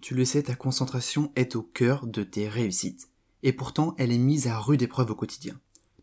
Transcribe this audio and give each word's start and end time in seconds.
Tu 0.00 0.14
le 0.14 0.24
sais, 0.24 0.44
ta 0.44 0.54
concentration 0.54 1.32
est 1.34 1.56
au 1.56 1.62
cœur 1.62 2.06
de 2.06 2.22
tes 2.22 2.48
réussites. 2.48 3.08
Et 3.42 3.52
pourtant, 3.52 3.94
elle 3.98 4.12
est 4.12 4.18
mise 4.18 4.46
à 4.46 4.58
rude 4.58 4.82
épreuve 4.82 5.10
au 5.10 5.14
quotidien. 5.14 5.58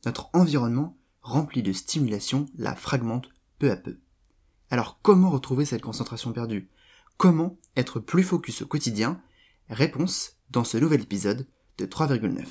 Notre 0.05 0.29
environnement, 0.33 0.97
rempli 1.21 1.63
de 1.63 1.73
stimulation, 1.73 2.45
la 2.57 2.75
fragmente 2.75 3.29
peu 3.59 3.71
à 3.71 3.75
peu. 3.75 3.97
Alors 4.69 4.99
comment 5.01 5.29
retrouver 5.29 5.65
cette 5.65 5.81
concentration 5.81 6.33
perdue? 6.33 6.69
Comment 7.17 7.57
être 7.75 7.99
plus 7.99 8.23
focus 8.23 8.61
au 8.61 8.67
quotidien? 8.67 9.21
Réponse 9.69 10.37
dans 10.49 10.63
ce 10.63 10.77
nouvel 10.77 11.01
épisode 11.01 11.47
de 11.77 11.85
3,9. 11.85 12.45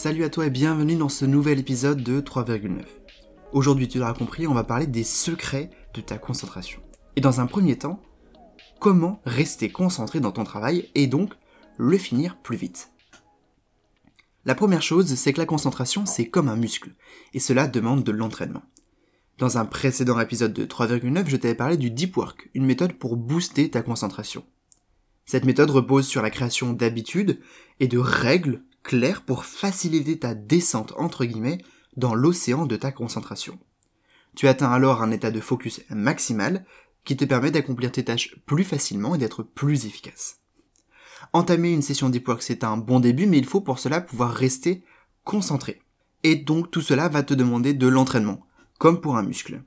Salut 0.00 0.22
à 0.22 0.30
toi 0.30 0.46
et 0.46 0.50
bienvenue 0.50 0.94
dans 0.94 1.08
ce 1.08 1.24
nouvel 1.24 1.58
épisode 1.58 2.04
de 2.04 2.20
3,9. 2.20 2.84
Aujourd'hui, 3.50 3.88
tu 3.88 3.98
l'auras 3.98 4.14
compris, 4.14 4.46
on 4.46 4.54
va 4.54 4.62
parler 4.62 4.86
des 4.86 5.02
secrets 5.02 5.70
de 5.92 6.00
ta 6.00 6.18
concentration. 6.18 6.80
Et 7.16 7.20
dans 7.20 7.40
un 7.40 7.48
premier 7.48 7.76
temps, 7.76 8.00
comment 8.78 9.20
rester 9.24 9.70
concentré 9.70 10.20
dans 10.20 10.30
ton 10.30 10.44
travail 10.44 10.88
et 10.94 11.08
donc 11.08 11.34
le 11.78 11.98
finir 11.98 12.40
plus 12.40 12.56
vite? 12.56 12.92
La 14.44 14.54
première 14.54 14.82
chose, 14.82 15.12
c'est 15.16 15.32
que 15.32 15.40
la 15.40 15.46
concentration, 15.46 16.06
c'est 16.06 16.28
comme 16.28 16.48
un 16.48 16.54
muscle, 16.54 16.94
et 17.34 17.40
cela 17.40 17.66
demande 17.66 18.04
de 18.04 18.12
l'entraînement. 18.12 18.62
Dans 19.38 19.58
un 19.58 19.64
précédent 19.64 20.20
épisode 20.20 20.52
de 20.52 20.64
3,9, 20.64 21.26
je 21.26 21.36
t'avais 21.36 21.56
parlé 21.56 21.76
du 21.76 21.90
deep 21.90 22.16
work, 22.16 22.50
une 22.54 22.66
méthode 22.66 22.92
pour 22.92 23.16
booster 23.16 23.68
ta 23.68 23.82
concentration. 23.82 24.44
Cette 25.26 25.44
méthode 25.44 25.70
repose 25.70 26.06
sur 26.06 26.22
la 26.22 26.30
création 26.30 26.72
d'habitudes 26.72 27.40
et 27.80 27.88
de 27.88 27.98
règles 27.98 28.62
clair 28.88 29.20
pour 29.20 29.44
faciliter 29.44 30.18
ta 30.18 30.34
descente 30.34 30.94
entre 30.96 31.26
guillemets 31.26 31.58
dans 31.98 32.14
l'océan 32.14 32.64
de 32.64 32.74
ta 32.74 32.90
concentration. 32.90 33.58
Tu 34.34 34.48
atteins 34.48 34.72
alors 34.72 35.02
un 35.02 35.10
état 35.10 35.30
de 35.30 35.42
focus 35.42 35.82
maximal 35.90 36.64
qui 37.04 37.14
te 37.14 37.26
permet 37.26 37.50
d'accomplir 37.50 37.92
tes 37.92 38.04
tâches 38.04 38.36
plus 38.46 38.64
facilement 38.64 39.14
et 39.14 39.18
d'être 39.18 39.42
plus 39.42 39.84
efficace. 39.84 40.40
Entamer 41.34 41.70
une 41.70 41.82
session 41.82 42.08
deep 42.08 42.30
c'est 42.40 42.64
un 42.64 42.78
bon 42.78 42.98
début 42.98 43.26
mais 43.26 43.36
il 43.36 43.44
faut 43.44 43.60
pour 43.60 43.78
cela 43.78 44.00
pouvoir 44.00 44.32
rester 44.32 44.82
concentré. 45.22 45.82
Et 46.22 46.36
donc 46.36 46.70
tout 46.70 46.80
cela 46.80 47.08
va 47.08 47.22
te 47.22 47.34
demander 47.34 47.74
de 47.74 47.88
l'entraînement, 47.88 48.46
comme 48.78 49.02
pour 49.02 49.18
un 49.18 49.22
muscle. 49.22 49.62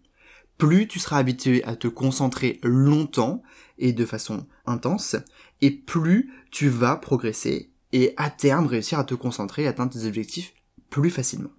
Plus 0.58 0.88
tu 0.88 0.98
seras 0.98 1.18
habitué 1.18 1.64
à 1.64 1.76
te 1.76 1.88
concentrer 1.88 2.60
longtemps 2.64 3.44
et 3.78 3.94
de 3.94 4.06
façon 4.06 4.48
intense, 4.66 5.16
et 5.62 5.70
plus 5.70 6.34
tu 6.50 6.70
vas 6.70 6.96
progresser 6.96 7.71
et 7.94 8.14
à 8.18 8.30
terme 8.30 8.68
réussir 8.68 9.00
à 9.00 9.04
te 9.04 9.16
concentrer 9.16 9.64
et 9.64 9.68
atteindre 9.68 9.94
tes 9.94 10.06
objectifs 10.06 10.54
plus 10.90 11.10
facilement. 11.10 11.52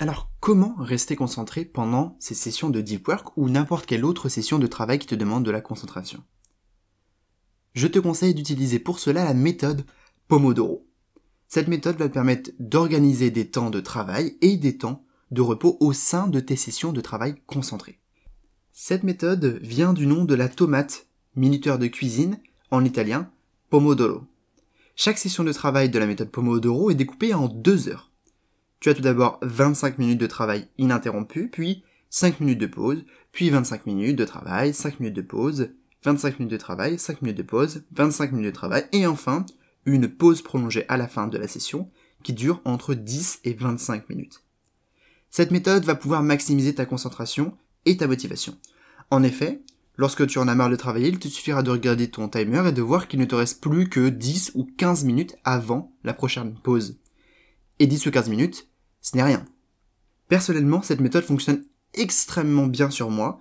Alors 0.00 0.30
comment 0.40 0.76
rester 0.78 1.16
concentré 1.16 1.64
pendant 1.64 2.16
ces 2.20 2.34
sessions 2.34 2.70
de 2.70 2.80
deep 2.80 3.08
work 3.08 3.36
ou 3.36 3.48
n'importe 3.48 3.86
quelle 3.86 4.04
autre 4.04 4.28
session 4.28 4.58
de 4.58 4.66
travail 4.66 4.98
qui 4.98 5.06
te 5.06 5.14
demande 5.14 5.44
de 5.44 5.50
la 5.50 5.60
concentration? 5.60 6.22
Je 7.74 7.86
te 7.86 7.98
conseille 7.98 8.34
d'utiliser 8.34 8.78
pour 8.78 9.00
cela 9.00 9.24
la 9.24 9.34
méthode 9.34 9.84
Pomodoro. 10.28 10.86
Cette 11.48 11.68
méthode 11.68 11.96
va 11.96 12.08
te 12.08 12.14
permettre 12.14 12.50
d'organiser 12.58 13.30
des 13.30 13.50
temps 13.50 13.70
de 13.70 13.80
travail 13.80 14.36
et 14.40 14.56
des 14.56 14.78
temps 14.78 15.04
de 15.30 15.40
repos 15.40 15.76
au 15.80 15.92
sein 15.92 16.28
de 16.28 16.40
tes 16.40 16.56
sessions 16.56 16.92
de 16.92 17.00
travail 17.00 17.34
concentrées. 17.46 17.98
Cette 18.72 19.02
méthode 19.02 19.58
vient 19.62 19.92
du 19.92 20.06
nom 20.06 20.24
de 20.24 20.34
la 20.34 20.48
tomate, 20.48 21.06
minuteur 21.34 21.78
de 21.78 21.86
cuisine, 21.86 22.38
en 22.70 22.84
italien, 22.84 23.30
Pomodoro. 23.70 24.22
Chaque 25.00 25.18
session 25.18 25.44
de 25.44 25.52
travail 25.52 25.90
de 25.90 25.98
la 26.00 26.06
méthode 26.06 26.32
Pomodoro 26.32 26.90
est 26.90 26.96
découpée 26.96 27.32
en 27.32 27.46
deux 27.46 27.88
heures. 27.88 28.10
Tu 28.80 28.88
as 28.88 28.94
tout 28.94 29.00
d'abord 29.00 29.38
25 29.42 29.96
minutes 29.96 30.18
de 30.18 30.26
travail 30.26 30.66
ininterrompu, 30.76 31.50
puis 31.50 31.84
5 32.10 32.40
minutes 32.40 32.58
de 32.58 32.66
pause, 32.66 33.04
puis 33.30 33.48
25 33.48 33.86
minutes 33.86 34.16
de 34.16 34.24
travail, 34.24 34.74
5 34.74 34.98
minutes 34.98 35.14
de 35.14 35.22
pause, 35.22 35.70
25 36.02 36.40
minutes 36.40 36.50
de 36.50 36.56
travail, 36.56 36.98
5 36.98 37.22
minutes 37.22 37.38
de 37.38 37.44
pause, 37.44 37.84
25 37.92 38.32
minutes 38.32 38.46
de 38.46 38.50
travail, 38.50 38.86
et 38.90 39.06
enfin, 39.06 39.46
une 39.86 40.08
pause 40.08 40.42
prolongée 40.42 40.84
à 40.88 40.96
la 40.96 41.06
fin 41.06 41.28
de 41.28 41.38
la 41.38 41.46
session, 41.46 41.88
qui 42.24 42.32
dure 42.32 42.60
entre 42.64 42.94
10 42.94 43.42
et 43.44 43.54
25 43.54 44.08
minutes. 44.08 44.42
Cette 45.30 45.52
méthode 45.52 45.84
va 45.84 45.94
pouvoir 45.94 46.24
maximiser 46.24 46.74
ta 46.74 46.86
concentration 46.86 47.56
et 47.84 47.98
ta 47.98 48.08
motivation. 48.08 48.58
En 49.12 49.22
effet, 49.22 49.62
Lorsque 49.98 50.28
tu 50.28 50.38
en 50.38 50.46
as 50.46 50.54
marre 50.54 50.70
de 50.70 50.76
travailler, 50.76 51.08
il 51.08 51.18
te 51.18 51.26
suffira 51.26 51.64
de 51.64 51.72
regarder 51.72 52.08
ton 52.08 52.28
timer 52.28 52.68
et 52.68 52.72
de 52.72 52.82
voir 52.82 53.08
qu'il 53.08 53.18
ne 53.18 53.24
te 53.24 53.34
reste 53.34 53.60
plus 53.60 53.88
que 53.88 54.08
10 54.08 54.52
ou 54.54 54.64
15 54.64 55.02
minutes 55.02 55.34
avant 55.42 55.92
la 56.04 56.14
prochaine 56.14 56.54
pause. 56.54 57.00
Et 57.80 57.88
10 57.88 58.06
ou 58.06 58.12
15 58.12 58.28
minutes, 58.28 58.68
ce 59.02 59.16
n'est 59.16 59.24
rien. 59.24 59.44
Personnellement, 60.28 60.82
cette 60.82 61.00
méthode 61.00 61.24
fonctionne 61.24 61.64
extrêmement 61.94 62.68
bien 62.68 62.90
sur 62.90 63.10
moi. 63.10 63.40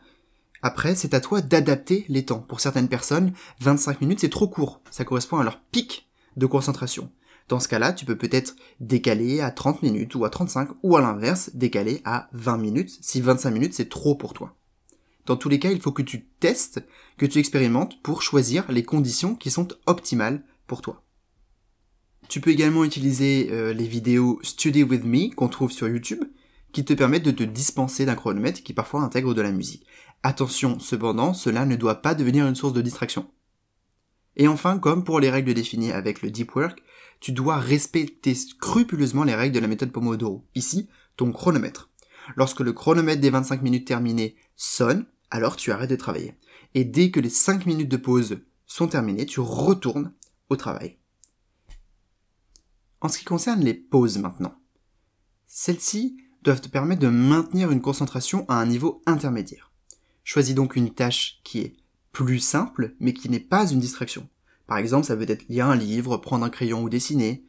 Après, 0.64 0.96
c'est 0.96 1.14
à 1.14 1.22
toi 1.22 1.42
d'adapter 1.42 2.06
les 2.10 2.26
temps. 2.26 2.40
Pour 2.40 2.60
certaines 2.60 2.90
personnes, 2.90 3.34
25 3.60 4.02
minutes 4.02 4.22
c'est 4.22 4.30
trop 4.30 4.48
court. 4.48 4.82
Ça 4.90 5.06
correspond 5.06 5.38
à 5.38 5.44
leur 5.44 5.62
pic 5.62 6.10
de 6.38 6.48
concentration. 6.48 7.12
Dans 7.50 7.60
ce 7.60 7.68
cas-là, 7.68 7.94
tu 7.94 8.04
peux 8.04 8.18
peut-être 8.18 8.56
décaler 8.80 9.42
à 9.42 9.52
30 9.52 9.84
minutes 9.84 10.16
ou 10.16 10.26
à 10.26 10.32
35 10.32 10.70
ou 10.82 10.98
à 10.98 11.02
l'inverse, 11.02 11.52
décaler 11.54 12.02
à 12.04 12.30
20 12.34 12.58
minutes 12.58 12.98
si 13.02 13.22
25 13.22 13.52
minutes 13.52 13.74
c'est 13.76 13.90
trop 13.90 14.16
pour 14.16 14.34
toi. 14.34 14.56
Dans 15.28 15.36
tous 15.36 15.50
les 15.50 15.60
cas, 15.60 15.72
il 15.72 15.82
faut 15.82 15.92
que 15.92 16.02
tu 16.02 16.26
testes, 16.40 16.82
que 17.18 17.26
tu 17.26 17.38
expérimentes 17.38 18.02
pour 18.02 18.22
choisir 18.22 18.72
les 18.72 18.84
conditions 18.84 19.36
qui 19.36 19.52
sont 19.52 19.68
optimales 19.86 20.42
pour 20.68 20.82
toi. 20.82 21.04
Tu 22.30 22.40
peux 22.40 22.50
également 22.50 22.86
utiliser 22.86 23.50
euh, 23.52 23.74
les 23.74 23.88
vidéos 23.88 24.40
Study 24.42 24.84
with 24.84 25.04
Me 25.04 25.34
qu'on 25.36 25.50
trouve 25.50 25.72
sur 25.72 25.90
YouTube, 25.90 26.24
qui 26.72 26.86
te 26.86 26.94
permettent 26.94 27.26
de 27.26 27.32
te 27.32 27.44
dispenser 27.44 28.06
d'un 28.06 28.16
chronomètre 28.16 28.64
qui 28.64 28.74
parfois 28.74 29.02
intègre 29.02 29.34
de 29.34 29.42
la 29.42 29.52
musique. 29.52 29.86
Attention, 30.24 30.80
cependant, 30.80 31.34
cela 31.34 31.66
ne 31.66 31.76
doit 31.76 32.02
pas 32.02 32.16
devenir 32.16 32.48
une 32.48 32.56
source 32.56 32.74
de 32.74 32.82
distraction. 32.82 33.30
Et 34.38 34.48
enfin, 34.48 34.80
comme 34.80 35.04
pour 35.04 35.20
les 35.20 35.30
règles 35.30 35.54
définies 35.54 35.92
avec 35.92 36.22
le 36.22 36.32
Deep 36.32 36.56
Work, 36.56 36.82
tu 37.20 37.34
dois 37.34 37.58
respecter 37.58 38.34
scrupuleusement 38.34 39.24
les 39.26 39.36
règles 39.36 39.56
de 39.56 39.60
la 39.60 39.68
méthode 39.68 39.92
Pomodoro. 39.92 40.46
Ici, 40.56 40.88
ton 41.18 41.32
chronomètre. 41.34 41.90
Lorsque 42.36 42.60
le 42.60 42.74
chronomètre 42.74 43.22
des 43.22 43.30
25 43.30 43.62
minutes 43.62 43.88
terminées 43.88 44.36
sonne, 44.56 45.06
alors 45.32 45.56
tu 45.56 45.72
arrêtes 45.72 45.90
de 45.90 45.96
travailler. 45.96 46.36
Et 46.74 46.84
dès 46.84 47.12
que 47.12 47.20
les 47.20 47.30
5 47.30 47.66
minutes 47.66 47.90
de 47.90 47.98
pause 47.98 48.40
sont 48.66 48.88
terminées, 48.88 49.26
tu 49.26 49.40
retournes 49.40 50.14
au 50.50 50.56
travail. 50.56 50.98
En 53.02 53.10
ce 53.10 53.20
qui 53.20 53.26
concerne 53.26 53.64
les 53.64 53.74
pauses 53.74 54.18
maintenant, 54.18 54.56
celles-ci 55.46 56.18
doivent 56.44 56.62
te 56.62 56.70
permettre 56.70 57.02
de 57.02 57.08
maintenir 57.08 57.72
une 57.72 57.82
concentration 57.82 58.46
à 58.48 58.56
un 58.56 58.66
niveau 58.66 59.02
intermédiaire. 59.06 59.72
Choisis 60.24 60.56
donc 60.56 60.76
une 60.76 60.94
tâche 60.94 61.40
qui 61.44 61.60
est 61.60 61.78
plus 62.12 62.40
simple, 62.40 62.96
mais 63.00 63.14
qui 63.14 63.30
n'est 63.30 63.40
pas 63.40 63.70
une 63.70 63.80
distraction. 63.80 64.28
Par 64.66 64.78
exemple, 64.78 65.06
ça 65.06 65.16
veut 65.16 65.30
être 65.30 65.48
lire 65.48 65.68
un 65.68 65.76
livre, 65.76 66.18
prendre 66.18 66.46
un 66.46 66.50
crayon 66.50 66.84
ou 66.84 66.90
dessiner. 66.90 67.46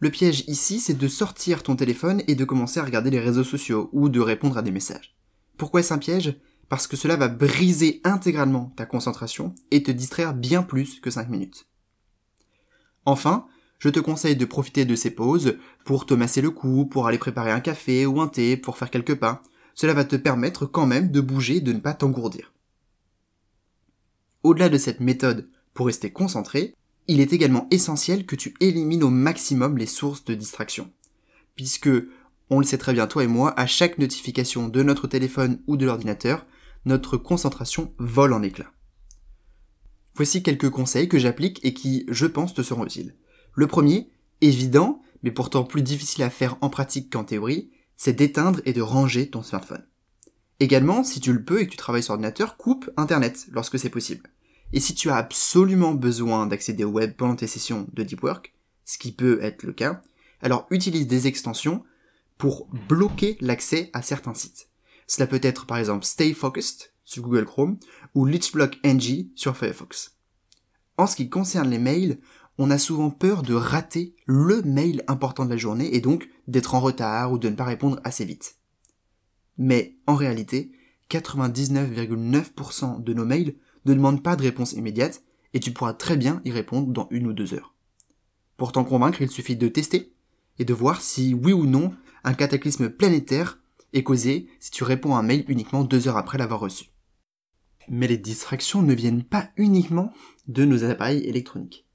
Le 0.00 0.10
piège 0.10 0.44
ici, 0.48 0.80
c'est 0.80 0.98
de 0.98 1.08
sortir 1.08 1.62
ton 1.62 1.76
téléphone 1.76 2.22
et 2.26 2.34
de 2.34 2.44
commencer 2.44 2.80
à 2.80 2.84
regarder 2.84 3.10
les 3.10 3.20
réseaux 3.20 3.44
sociaux 3.44 3.90
ou 3.92 4.08
de 4.08 4.20
répondre 4.20 4.58
à 4.58 4.62
des 4.62 4.72
messages. 4.72 5.16
Pourquoi 5.56 5.80
est-ce 5.80 5.94
un 5.94 5.98
piège? 5.98 6.36
Parce 6.68 6.86
que 6.86 6.96
cela 6.96 7.16
va 7.16 7.28
briser 7.28 8.00
intégralement 8.04 8.72
ta 8.76 8.86
concentration 8.86 9.54
et 9.70 9.82
te 9.82 9.90
distraire 9.90 10.34
bien 10.34 10.62
plus 10.62 11.00
que 11.00 11.10
5 11.10 11.28
minutes. 11.28 11.66
Enfin, 13.04 13.46
je 13.78 13.88
te 13.88 14.00
conseille 14.00 14.36
de 14.36 14.44
profiter 14.44 14.84
de 14.84 14.94
ces 14.94 15.10
pauses 15.10 15.58
pour 15.84 16.06
te 16.06 16.14
masser 16.14 16.40
le 16.40 16.50
cou, 16.50 16.86
pour 16.86 17.06
aller 17.06 17.18
préparer 17.18 17.50
un 17.50 17.60
café 17.60 18.06
ou 18.06 18.20
un 18.20 18.28
thé, 18.28 18.56
pour 18.56 18.78
faire 18.78 18.90
quelques 18.90 19.16
pas. 19.16 19.42
Cela 19.74 19.92
va 19.92 20.04
te 20.04 20.16
permettre 20.16 20.66
quand 20.66 20.86
même 20.86 21.10
de 21.10 21.20
bouger 21.20 21.56
et 21.56 21.60
de 21.60 21.72
ne 21.72 21.80
pas 21.80 21.94
t'engourdir. 21.94 22.52
Au-delà 24.42 24.68
de 24.68 24.78
cette 24.78 25.00
méthode 25.00 25.48
pour 25.74 25.86
rester 25.86 26.10
concentré, 26.10 26.74
il 27.08 27.20
est 27.20 27.32
également 27.32 27.66
essentiel 27.70 28.24
que 28.24 28.36
tu 28.36 28.54
élimines 28.60 29.02
au 29.02 29.10
maximum 29.10 29.76
les 29.76 29.86
sources 29.86 30.24
de 30.24 30.34
distraction. 30.34 30.90
Puisque, 31.56 31.90
on 32.50 32.60
le 32.60 32.64
sait 32.64 32.78
très 32.78 32.92
bien 32.92 33.06
toi 33.06 33.24
et 33.24 33.26
moi, 33.26 33.58
à 33.58 33.66
chaque 33.66 33.98
notification 33.98 34.68
de 34.68 34.82
notre 34.82 35.08
téléphone 35.08 35.60
ou 35.66 35.76
de 35.76 35.84
l'ordinateur, 35.84 36.46
notre 36.84 37.16
concentration 37.16 37.94
vole 37.98 38.32
en 38.32 38.42
éclats. 38.42 38.72
Voici 40.14 40.42
quelques 40.42 40.70
conseils 40.70 41.08
que 41.08 41.18
j'applique 41.18 41.60
et 41.64 41.74
qui, 41.74 42.04
je 42.08 42.26
pense, 42.26 42.54
te 42.54 42.62
seront 42.62 42.84
utiles. 42.84 43.16
Le 43.54 43.66
premier, 43.66 44.10
évident, 44.40 45.02
mais 45.22 45.32
pourtant 45.32 45.64
plus 45.64 45.82
difficile 45.82 46.22
à 46.22 46.30
faire 46.30 46.56
en 46.60 46.70
pratique 46.70 47.12
qu'en 47.12 47.24
théorie, 47.24 47.70
c'est 47.96 48.12
d'éteindre 48.12 48.60
et 48.64 48.72
de 48.72 48.82
ranger 48.82 49.30
ton 49.30 49.42
smartphone. 49.42 49.84
Également, 50.60 51.02
si 51.02 51.20
tu 51.20 51.32
le 51.32 51.44
peux 51.44 51.60
et 51.60 51.66
que 51.66 51.72
tu 51.72 51.76
travailles 51.76 52.02
sur 52.02 52.12
ordinateur, 52.12 52.56
coupe 52.56 52.90
Internet 52.96 53.46
lorsque 53.50 53.78
c'est 53.78 53.90
possible. 53.90 54.30
Et 54.72 54.80
si 54.80 54.94
tu 54.94 55.10
as 55.10 55.16
absolument 55.16 55.94
besoin 55.94 56.46
d'accéder 56.46 56.84
au 56.84 56.90
web 56.90 57.14
pendant 57.16 57.36
tes 57.36 57.46
sessions 57.46 57.86
de 57.92 58.02
deep 58.02 58.22
work, 58.22 58.54
ce 58.84 58.98
qui 58.98 59.12
peut 59.12 59.38
être 59.42 59.62
le 59.62 59.72
cas, 59.72 60.02
alors 60.42 60.66
utilise 60.70 61.06
des 61.06 61.26
extensions 61.26 61.84
pour 62.38 62.68
bloquer 62.88 63.36
l'accès 63.40 63.90
à 63.92 64.02
certains 64.02 64.34
sites. 64.34 64.68
Cela 65.06 65.26
peut 65.26 65.40
être 65.42 65.66
par 65.66 65.78
exemple 65.78 66.04
Stay 66.04 66.32
Focused 66.32 66.92
sur 67.04 67.22
Google 67.22 67.44
Chrome 67.44 67.78
ou 68.14 68.24
LeechBlock 68.24 68.78
NG 68.84 69.28
sur 69.34 69.56
Firefox. 69.56 70.16
En 70.96 71.06
ce 71.06 71.16
qui 71.16 71.28
concerne 71.28 71.70
les 71.70 71.78
mails, 71.78 72.18
on 72.58 72.70
a 72.70 72.78
souvent 72.78 73.10
peur 73.10 73.42
de 73.42 73.54
rater 73.54 74.14
le 74.26 74.62
mail 74.62 75.02
important 75.08 75.44
de 75.44 75.50
la 75.50 75.56
journée 75.56 75.94
et 75.94 76.00
donc 76.00 76.28
d'être 76.46 76.74
en 76.74 76.80
retard 76.80 77.32
ou 77.32 77.38
de 77.38 77.48
ne 77.48 77.56
pas 77.56 77.64
répondre 77.64 78.00
assez 78.04 78.24
vite. 78.24 78.56
Mais 79.58 79.96
en 80.06 80.14
réalité, 80.14 80.72
99,9% 81.10 83.02
de 83.02 83.12
nos 83.12 83.24
mails 83.24 83.56
ne 83.84 83.94
demandent 83.94 84.22
pas 84.22 84.36
de 84.36 84.42
réponse 84.42 84.72
immédiate 84.72 85.22
et 85.52 85.60
tu 85.60 85.72
pourras 85.72 85.94
très 85.94 86.16
bien 86.16 86.40
y 86.44 86.50
répondre 86.50 86.88
dans 86.88 87.08
une 87.10 87.26
ou 87.26 87.32
deux 87.32 87.54
heures. 87.54 87.74
Pour 88.56 88.72
t'en 88.72 88.84
convaincre, 88.84 89.20
il 89.22 89.30
suffit 89.30 89.56
de 89.56 89.68
tester 89.68 90.12
et 90.58 90.64
de 90.64 90.74
voir 90.74 91.00
si 91.00 91.34
oui 91.34 91.52
ou 91.52 91.66
non 91.66 91.92
un 92.22 92.34
cataclysme 92.34 92.88
planétaire 92.88 93.58
est 93.94 94.02
causé 94.02 94.48
si 94.60 94.70
tu 94.70 94.84
réponds 94.84 95.14
à 95.14 95.20
un 95.20 95.22
mail 95.22 95.44
uniquement 95.48 95.84
deux 95.84 96.08
heures 96.08 96.18
après 96.18 96.36
l'avoir 96.36 96.60
reçu. 96.60 96.90
Mais 97.88 98.06
les 98.06 98.18
distractions 98.18 98.82
ne 98.82 98.94
viennent 98.94 99.24
pas 99.24 99.48
uniquement 99.56 100.12
de 100.48 100.64
nos 100.64 100.84
appareils 100.84 101.24
électroniques. 101.24 101.86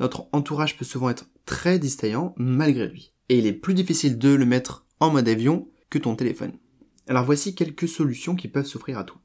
Notre 0.00 0.28
entourage 0.32 0.76
peut 0.76 0.84
souvent 0.84 1.10
être 1.10 1.26
très 1.44 1.78
distrayant 1.78 2.34
malgré 2.36 2.88
lui. 2.88 3.12
Et 3.28 3.38
il 3.38 3.46
est 3.46 3.52
plus 3.52 3.74
difficile 3.74 4.18
de 4.18 4.30
le 4.30 4.46
mettre 4.46 4.86
en 5.00 5.10
mode 5.10 5.28
avion 5.28 5.68
que 5.90 5.98
ton 5.98 6.16
téléphone. 6.16 6.58
Alors 7.08 7.24
voici 7.24 7.54
quelques 7.54 7.88
solutions 7.88 8.34
qui 8.34 8.48
peuvent 8.48 8.66
s'offrir 8.66 8.98
à 8.98 9.04
toi. 9.04 9.20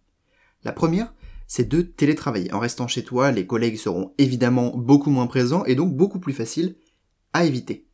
La 0.63 0.71
première, 0.71 1.13
c'est 1.47 1.67
de 1.67 1.81
télétravailler. 1.81 2.53
En 2.53 2.59
restant 2.59 2.87
chez 2.87 3.03
toi, 3.03 3.31
les 3.31 3.47
collègues 3.47 3.77
seront 3.77 4.13
évidemment 4.17 4.75
beaucoup 4.75 5.09
moins 5.09 5.27
présents 5.27 5.63
et 5.65 5.75
donc 5.75 5.95
beaucoup 5.95 6.19
plus 6.19 6.33
faciles 6.33 6.75
à 7.33 7.45
éviter. 7.45 7.86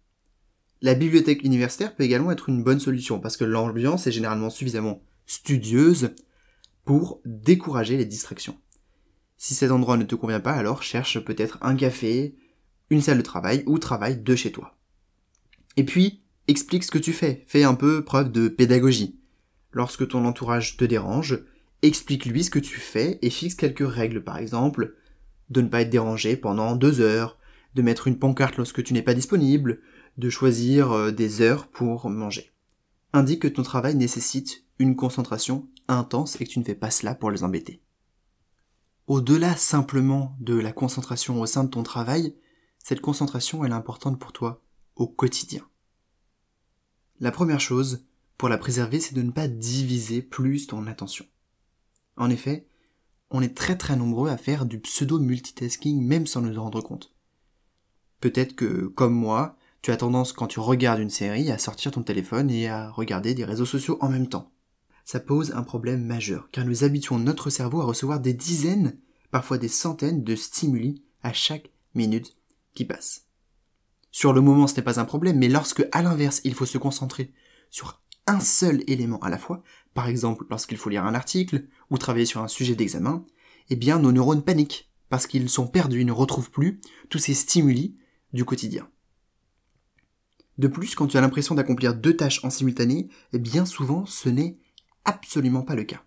La 0.83 0.95
bibliothèque 0.95 1.45
universitaire 1.45 1.95
peut 1.95 2.03
également 2.03 2.33
être 2.33 2.49
une 2.49 2.61
bonne 2.61 2.81
solution 2.81 3.21
parce 3.21 3.37
que 3.37 3.45
l'ambiance 3.45 4.05
est 4.05 4.11
généralement 4.11 4.49
suffisamment 4.49 5.01
studieuse 5.25 6.09
pour 6.83 7.21
décourager 7.23 7.95
les 7.95 8.03
distractions. 8.03 8.57
Si 9.37 9.55
cet 9.55 9.71
endroit 9.71 9.95
ne 9.95 10.03
te 10.03 10.15
convient 10.15 10.41
pas, 10.41 10.51
alors 10.51 10.83
cherche 10.83 11.19
peut-être 11.23 11.57
un 11.61 11.77
café, 11.77 12.35
une 12.89 12.99
salle 12.99 13.19
de 13.19 13.23
travail 13.23 13.63
ou 13.65 13.79
travaille 13.79 14.17
de 14.17 14.35
chez 14.35 14.51
toi. 14.51 14.77
Et 15.77 15.85
puis, 15.85 16.21
explique 16.49 16.83
ce 16.83 16.91
que 16.91 16.97
tu 16.97 17.13
fais, 17.13 17.45
fais 17.47 17.63
un 17.63 17.75
peu 17.75 18.03
preuve 18.03 18.29
de 18.29 18.49
pédagogie. 18.49 19.17
Lorsque 19.71 20.09
ton 20.09 20.25
entourage 20.25 20.75
te 20.75 20.83
dérange, 20.83 21.45
explique-lui 21.81 22.43
ce 22.43 22.49
que 22.49 22.59
tu 22.59 22.81
fais 22.81 23.19
et 23.21 23.29
fixe 23.29 23.55
quelques 23.55 23.87
règles, 23.87 24.21
par 24.21 24.37
exemple, 24.37 24.95
de 25.49 25.61
ne 25.61 25.69
pas 25.69 25.79
être 25.79 25.89
dérangé 25.89 26.35
pendant 26.35 26.75
deux 26.75 26.99
heures, 26.99 27.39
de 27.73 27.81
mettre 27.81 28.09
une 28.09 28.19
pancarte 28.19 28.57
lorsque 28.57 28.83
tu 28.83 28.93
n'es 28.93 29.01
pas 29.01 29.13
disponible, 29.13 29.79
de 30.17 30.29
choisir 30.29 30.91
euh, 30.91 31.11
des 31.11 31.41
heures 31.41 31.67
pour 31.67 32.09
manger. 32.09 32.51
Indique 33.13 33.43
que 33.43 33.47
ton 33.47 33.63
travail 33.63 33.95
nécessite 33.95 34.65
une 34.79 34.95
concentration 34.95 35.67
intense 35.87 36.39
et 36.39 36.45
que 36.45 36.49
tu 36.49 36.59
ne 36.59 36.63
fais 36.63 36.75
pas 36.75 36.91
cela 36.91 37.15
pour 37.15 37.31
les 37.31 37.43
embêter. 37.43 37.81
Au-delà 39.07 39.55
simplement 39.55 40.35
de 40.39 40.55
la 40.55 40.71
concentration 40.71 41.41
au 41.41 41.45
sein 41.45 41.63
de 41.63 41.69
ton 41.69 41.83
travail, 41.83 42.35
cette 42.79 43.01
concentration 43.01 43.65
est 43.65 43.71
importante 43.71 44.19
pour 44.19 44.31
toi 44.31 44.63
au 44.95 45.07
quotidien. 45.07 45.67
La 47.19 47.31
première 47.31 47.59
chose, 47.59 48.05
pour 48.37 48.49
la 48.49 48.57
préserver, 48.57 48.99
c'est 48.99 49.15
de 49.15 49.21
ne 49.21 49.31
pas 49.31 49.47
diviser 49.47 50.21
plus 50.21 50.67
ton 50.67 50.87
attention. 50.87 51.25
En 52.17 52.29
effet, 52.29 52.67
on 53.29 53.41
est 53.41 53.55
très 53.55 53.77
très 53.77 53.95
nombreux 53.95 54.29
à 54.29 54.37
faire 54.37 54.65
du 54.65 54.79
pseudo-multitasking 54.79 56.01
même 56.01 56.27
sans 56.27 56.41
nous 56.41 56.57
en 56.57 56.63
rendre 56.63 56.81
compte. 56.81 57.13
Peut-être 58.19 58.55
que, 58.55 58.87
comme 58.87 59.13
moi, 59.13 59.57
tu 59.83 59.91
as 59.91 59.97
tendance 59.97 60.31
quand 60.31 60.47
tu 60.47 60.61
regardes 60.61 61.01
une 61.01 61.09
série 61.09 61.51
à 61.51 61.57
sortir 61.57 61.91
ton 61.91 62.03
téléphone 62.03 62.49
et 62.49 62.69
à 62.69 62.89
regarder 62.89 63.35
des 63.35 63.43
réseaux 63.43 63.65
sociaux 63.65 63.97
en 63.99 64.07
même 64.07 64.29
temps. 64.29 64.49
Ça 65.03 65.19
pose 65.19 65.51
un 65.51 65.63
problème 65.63 66.05
majeur, 66.05 66.47
car 66.51 66.65
nous 66.65 66.85
habituons 66.85 67.19
notre 67.19 67.49
cerveau 67.49 67.81
à 67.81 67.85
recevoir 67.85 68.21
des 68.21 68.33
dizaines, 68.33 68.97
parfois 69.29 69.57
des 69.57 69.67
centaines 69.67 70.23
de 70.23 70.35
stimuli 70.37 71.03
à 71.21 71.33
chaque 71.33 71.69
minute 71.95 72.37
qui 72.73 72.85
passe. 72.85 73.25
Sur 74.09 74.31
le 74.31 74.39
moment, 74.39 74.67
ce 74.67 74.77
n'est 74.77 74.83
pas 74.83 75.01
un 75.01 75.05
problème, 75.05 75.37
mais 75.37 75.49
lorsque, 75.49 75.85
à 75.91 76.01
l'inverse, 76.01 76.39
il 76.45 76.53
faut 76.53 76.65
se 76.65 76.77
concentrer 76.77 77.33
sur 77.69 78.01
un 78.25 78.39
seul 78.39 78.85
élément 78.87 79.19
à 79.19 79.29
la 79.29 79.37
fois, 79.37 79.63
par 79.93 80.07
exemple 80.07 80.45
lorsqu'il 80.49 80.77
faut 80.77 80.89
lire 80.89 81.03
un 81.03 81.13
article 81.13 81.65
ou 81.89 81.97
travailler 81.97 82.25
sur 82.25 82.41
un 82.41 82.47
sujet 82.47 82.75
d'examen, 82.75 83.25
eh 83.69 83.75
bien 83.75 83.99
nos 83.99 84.13
neurones 84.13 84.43
paniquent 84.43 84.89
parce 85.09 85.27
qu'ils 85.27 85.49
sont 85.49 85.67
perdus, 85.67 86.01
ils 86.01 86.05
ne 86.05 86.13
retrouvent 86.13 86.51
plus 86.51 86.79
tous 87.09 87.19
ces 87.19 87.33
stimuli 87.33 87.97
du 88.31 88.45
quotidien. 88.45 88.87
De 90.57 90.67
plus, 90.67 90.95
quand 90.95 91.07
tu 91.07 91.17
as 91.17 91.21
l'impression 91.21 91.55
d'accomplir 91.55 91.95
deux 91.95 92.15
tâches 92.15 92.43
en 92.43 92.49
simultané, 92.49 93.09
eh 93.33 93.39
bien 93.39 93.65
souvent 93.65 94.05
ce 94.05 94.29
n'est 94.29 94.57
absolument 95.05 95.63
pas 95.63 95.75
le 95.75 95.83
cas. 95.83 96.03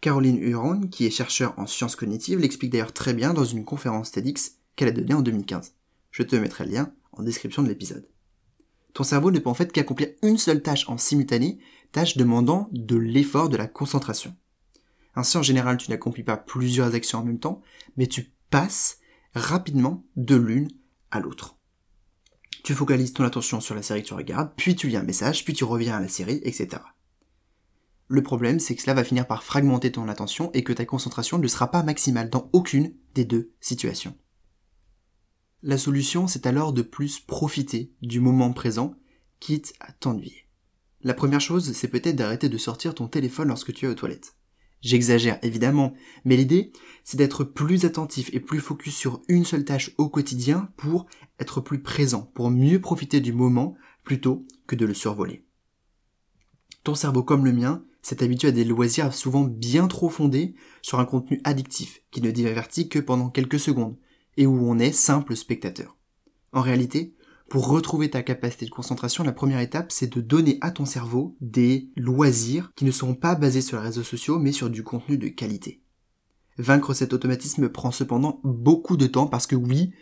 Caroline 0.00 0.38
Huron, 0.38 0.88
qui 0.88 1.06
est 1.06 1.10
chercheure 1.10 1.54
en 1.56 1.66
sciences 1.66 1.96
cognitives, 1.96 2.38
l'explique 2.38 2.70
d'ailleurs 2.70 2.92
très 2.92 3.14
bien 3.14 3.32
dans 3.32 3.44
une 3.44 3.64
conférence 3.64 4.10
TEDx 4.10 4.58
qu'elle 4.76 4.88
a 4.88 4.92
donnée 4.92 5.14
en 5.14 5.22
2015. 5.22 5.74
Je 6.10 6.22
te 6.22 6.36
mettrai 6.36 6.64
le 6.64 6.72
lien 6.72 6.92
en 7.12 7.22
description 7.22 7.62
de 7.62 7.68
l'épisode. 7.68 8.06
Ton 8.92 9.02
cerveau 9.02 9.30
ne 9.30 9.38
peut 9.38 9.50
en 9.50 9.54
fait 9.54 9.72
qu'accomplir 9.72 10.08
une 10.22 10.38
seule 10.38 10.62
tâche 10.62 10.88
en 10.88 10.98
simultané, 10.98 11.58
tâche 11.90 12.16
demandant 12.16 12.68
de 12.72 12.96
l'effort 12.96 13.48
de 13.48 13.56
la 13.56 13.66
concentration. 13.66 14.36
Ainsi, 15.16 15.36
en 15.36 15.42
général, 15.42 15.76
tu 15.76 15.90
n'accomplis 15.90 16.22
pas 16.22 16.36
plusieurs 16.36 16.94
actions 16.94 17.20
en 17.20 17.24
même 17.24 17.40
temps, 17.40 17.62
mais 17.96 18.06
tu 18.06 18.32
passes 18.50 18.98
rapidement 19.34 20.04
de 20.16 20.36
l'une 20.36 20.68
à 21.10 21.20
l'autre. 21.20 21.56
Tu 22.64 22.72
focalises 22.72 23.12
ton 23.12 23.24
attention 23.24 23.60
sur 23.60 23.74
la 23.74 23.82
série 23.82 24.02
que 24.02 24.08
tu 24.08 24.14
regardes, 24.14 24.50
puis 24.56 24.74
tu 24.74 24.88
lis 24.88 24.96
un 24.96 25.02
message, 25.02 25.44
puis 25.44 25.52
tu 25.52 25.64
reviens 25.64 25.98
à 25.98 26.00
la 26.00 26.08
série, 26.08 26.40
etc. 26.44 26.82
Le 28.08 28.22
problème, 28.22 28.58
c'est 28.58 28.74
que 28.74 28.80
cela 28.80 28.94
va 28.94 29.04
finir 29.04 29.26
par 29.26 29.44
fragmenter 29.44 29.92
ton 29.92 30.08
attention 30.08 30.50
et 30.54 30.64
que 30.64 30.72
ta 30.72 30.86
concentration 30.86 31.36
ne 31.36 31.46
sera 31.46 31.70
pas 31.70 31.82
maximale 31.82 32.30
dans 32.30 32.48
aucune 32.54 32.94
des 33.14 33.26
deux 33.26 33.52
situations. 33.60 34.16
La 35.62 35.76
solution, 35.76 36.26
c'est 36.26 36.46
alors 36.46 36.72
de 36.72 36.80
plus 36.80 37.20
profiter 37.20 37.92
du 38.00 38.18
moment 38.18 38.54
présent, 38.54 38.94
quitte 39.40 39.74
à 39.80 39.92
t'ennuyer. 39.92 40.48
La 41.02 41.12
première 41.12 41.42
chose, 41.42 41.74
c'est 41.74 41.88
peut-être 41.88 42.16
d'arrêter 42.16 42.48
de 42.48 42.56
sortir 42.56 42.94
ton 42.94 43.08
téléphone 43.08 43.48
lorsque 43.48 43.74
tu 43.74 43.84
es 43.84 43.88
aux 43.88 43.94
toilettes. 43.94 44.33
J'exagère 44.84 45.38
évidemment, 45.42 45.94
mais 46.26 46.36
l'idée, 46.36 46.70
c'est 47.04 47.16
d'être 47.16 47.42
plus 47.42 47.86
attentif 47.86 48.28
et 48.34 48.40
plus 48.40 48.60
focus 48.60 48.94
sur 48.94 49.22
une 49.28 49.46
seule 49.46 49.64
tâche 49.64 49.92
au 49.96 50.10
quotidien 50.10 50.68
pour 50.76 51.06
être 51.40 51.62
plus 51.62 51.80
présent, 51.80 52.30
pour 52.34 52.50
mieux 52.50 52.82
profiter 52.82 53.20
du 53.20 53.32
moment 53.32 53.76
plutôt 54.04 54.44
que 54.66 54.76
de 54.76 54.84
le 54.84 54.92
survoler. 54.92 55.46
Ton 56.84 56.94
cerveau 56.94 57.22
comme 57.22 57.46
le 57.46 57.52
mien 57.52 57.82
s'est 58.02 58.22
habitué 58.22 58.48
à 58.48 58.52
des 58.52 58.64
loisirs 58.64 59.14
souvent 59.14 59.44
bien 59.44 59.88
trop 59.88 60.10
fondés 60.10 60.54
sur 60.82 61.00
un 61.00 61.06
contenu 61.06 61.40
addictif 61.44 62.02
qui 62.10 62.20
ne 62.20 62.30
divertit 62.30 62.90
que 62.90 62.98
pendant 62.98 63.30
quelques 63.30 63.58
secondes 63.58 63.96
et 64.36 64.44
où 64.44 64.68
on 64.68 64.78
est 64.78 64.92
simple 64.92 65.34
spectateur. 65.34 65.96
En 66.52 66.60
réalité, 66.60 67.14
pour 67.54 67.68
retrouver 67.68 68.10
ta 68.10 68.24
capacité 68.24 68.66
de 68.66 68.72
concentration, 68.72 69.22
la 69.22 69.30
première 69.30 69.60
étape, 69.60 69.92
c'est 69.92 70.12
de 70.12 70.20
donner 70.20 70.58
à 70.60 70.72
ton 70.72 70.84
cerveau 70.84 71.36
des 71.40 71.88
loisirs 71.94 72.72
qui 72.74 72.84
ne 72.84 72.90
sont 72.90 73.14
pas 73.14 73.36
basés 73.36 73.60
sur 73.60 73.78
les 73.78 73.84
réseaux 73.84 74.02
sociaux, 74.02 74.40
mais 74.40 74.50
sur 74.50 74.70
du 74.70 74.82
contenu 74.82 75.18
de 75.18 75.28
qualité. 75.28 75.80
Vaincre 76.58 76.94
cet 76.94 77.12
automatisme 77.12 77.68
prend 77.68 77.92
cependant 77.92 78.40
beaucoup 78.42 78.96
de 78.96 79.06
temps 79.06 79.28
parce 79.28 79.46
que 79.46 79.54
oui, 79.54 79.92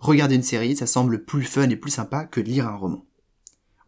regarder 0.00 0.34
une 0.34 0.42
série, 0.42 0.76
ça 0.76 0.86
semble 0.86 1.24
plus 1.24 1.44
fun 1.44 1.70
et 1.70 1.76
plus 1.76 1.92
sympa 1.92 2.26
que 2.26 2.42
lire 2.42 2.68
un 2.68 2.76
roman. 2.76 3.06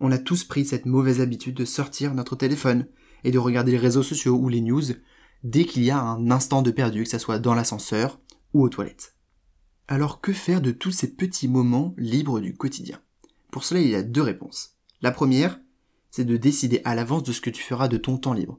On 0.01 0.11
a 0.11 0.17
tous 0.17 0.45
pris 0.45 0.65
cette 0.65 0.87
mauvaise 0.87 1.21
habitude 1.21 1.57
de 1.57 1.67
sortir 1.67 2.15
notre 2.15 2.37
téléphone 2.37 2.87
et 3.23 3.31
de 3.31 3.39
regarder 3.39 3.73
les 3.73 3.77
réseaux 3.77 4.03
sociaux 4.03 4.39
ou 4.39 4.49
les 4.49 4.63
news 4.63 4.95
dès 5.43 5.67
qu'il 5.67 5.85
y 5.85 5.91
a 5.91 6.01
un 6.01 6.31
instant 6.31 6.63
de 6.63 6.71
perdu, 6.71 7.05
que 7.05 7.11
ce 7.11 7.19
soit 7.19 7.39
dans 7.39 7.55
l'ascenseur 7.55 8.19
ou 8.55 8.63
aux 8.63 8.71
toilettes. 8.71 9.14
Alors 9.87 10.23
que 10.23 10.33
faire 10.33 10.63
de 10.63 10.71
tous 10.71 10.93
ces 10.93 11.15
petits 11.15 11.47
moments 11.47 11.95
libres 11.99 12.41
du 12.41 12.57
quotidien? 12.57 13.03
Pour 13.51 13.65
cela, 13.65 13.81
il 13.81 13.91
y 13.91 13.95
a 13.95 14.03
deux 14.03 14.23
réponses. 14.23 14.77
La 15.03 15.11
première, 15.11 15.61
c'est 16.11 16.25
de 16.25 16.39
décider 16.39 16.81
à 16.85 16.95
l'avance 16.95 17.23
de 17.23 17.33
ce 17.33 17.43
que 17.43 17.51
tu 17.51 17.63
feras 17.63 17.89
de 17.89 17.99
ton 17.99 18.17
temps 18.17 18.33
libre. 18.33 18.59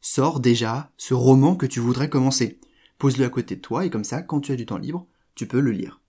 Sors 0.00 0.38
déjà 0.38 0.92
ce 0.96 1.12
roman 1.12 1.56
que 1.56 1.66
tu 1.66 1.80
voudrais 1.80 2.08
commencer. 2.08 2.60
Pose-le 2.98 3.24
à 3.24 3.30
côté 3.30 3.56
de 3.56 3.60
toi 3.60 3.84
et 3.84 3.90
comme 3.90 4.04
ça, 4.04 4.22
quand 4.22 4.40
tu 4.40 4.52
as 4.52 4.56
du 4.56 4.64
temps 4.64 4.78
libre, 4.78 5.08
tu 5.34 5.48
peux 5.48 5.58
le 5.58 5.72
lire. 5.72 6.00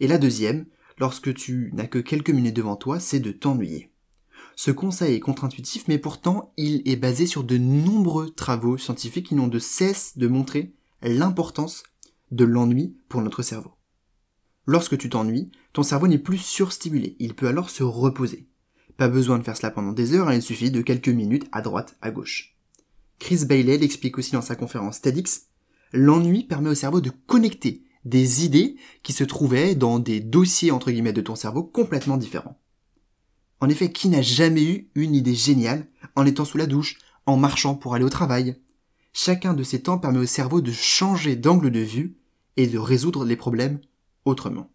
Et 0.00 0.06
la 0.06 0.18
deuxième, 0.18 0.66
lorsque 0.98 1.32
tu 1.32 1.70
n'as 1.72 1.86
que 1.86 1.98
quelques 1.98 2.28
minutes 2.28 2.56
devant 2.56 2.76
toi, 2.76 3.00
c'est 3.00 3.20
de 3.20 3.32
t'ennuyer. 3.32 3.90
Ce 4.54 4.70
conseil 4.70 5.14
est 5.14 5.20
contre-intuitif, 5.20 5.88
mais 5.88 5.98
pourtant 5.98 6.52
il 6.58 6.86
est 6.86 6.96
basé 6.96 7.24
sur 7.24 7.42
de 7.42 7.56
nombreux 7.56 8.28
travaux 8.28 8.76
scientifiques 8.76 9.28
qui 9.28 9.34
n'ont 9.34 9.48
de 9.48 9.58
cesse 9.58 10.18
de 10.18 10.28
montrer 10.28 10.74
l'importance 11.00 11.84
de 12.32 12.44
l'ennui 12.44 12.98
pour 13.08 13.22
notre 13.22 13.42
cerveau. 13.42 13.70
Lorsque 14.72 14.96
tu 14.96 15.08
t'ennuies, 15.08 15.50
ton 15.72 15.82
cerveau 15.82 16.06
n'est 16.06 16.16
plus 16.16 16.38
surstimulé, 16.38 17.16
il 17.18 17.34
peut 17.34 17.48
alors 17.48 17.70
se 17.70 17.82
reposer. 17.82 18.46
Pas 18.96 19.08
besoin 19.08 19.36
de 19.36 19.42
faire 19.42 19.56
cela 19.56 19.72
pendant 19.72 19.90
des 19.90 20.14
heures, 20.14 20.28
hein, 20.28 20.34
il 20.34 20.42
suffit 20.42 20.70
de 20.70 20.80
quelques 20.80 21.08
minutes 21.08 21.48
à 21.50 21.60
droite, 21.60 21.96
à 22.00 22.12
gauche. 22.12 22.54
Chris 23.18 23.44
Bailey 23.46 23.78
l'explique 23.78 24.16
aussi 24.16 24.30
dans 24.30 24.42
sa 24.42 24.54
conférence 24.54 25.00
TEDx, 25.00 25.48
l'ennui 25.92 26.44
permet 26.44 26.70
au 26.70 26.76
cerveau 26.76 27.00
de 27.00 27.10
connecter 27.26 27.82
des 28.04 28.44
idées 28.44 28.76
qui 29.02 29.12
se 29.12 29.24
trouvaient 29.24 29.74
dans 29.74 29.98
des 29.98 30.20
dossiers 30.20 30.70
entre 30.70 30.92
de 30.92 31.20
ton 31.20 31.34
cerveau 31.34 31.64
complètement 31.64 32.16
différents. 32.16 32.56
En 33.58 33.68
effet, 33.68 33.90
qui 33.90 34.08
n'a 34.08 34.22
jamais 34.22 34.62
eu 34.62 34.88
une 34.94 35.16
idée 35.16 35.34
géniale 35.34 35.88
en 36.14 36.26
étant 36.26 36.44
sous 36.44 36.58
la 36.58 36.66
douche, 36.66 36.96
en 37.26 37.36
marchant 37.36 37.74
pour 37.74 37.96
aller 37.96 38.04
au 38.04 38.08
travail? 38.08 38.54
Chacun 39.12 39.52
de 39.52 39.64
ces 39.64 39.82
temps 39.82 39.98
permet 39.98 40.20
au 40.20 40.26
cerveau 40.26 40.60
de 40.60 40.70
changer 40.70 41.34
d'angle 41.34 41.72
de 41.72 41.80
vue 41.80 42.14
et 42.56 42.68
de 42.68 42.78
résoudre 42.78 43.24
les 43.24 43.34
problèmes 43.34 43.80
autrement. 44.24 44.70